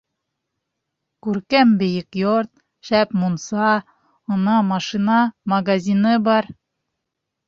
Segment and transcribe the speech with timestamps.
[1.25, 2.49] Күркәм бейек йорт,
[2.89, 3.67] шәп мунса,
[4.37, 5.19] ана, машина,
[5.55, 6.49] магазины бар...